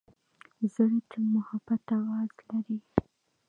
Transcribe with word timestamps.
زړه 0.73 0.99
د 1.11 1.11
محبت 1.33 1.85
آواز 1.97 2.31
لري. 2.49 2.77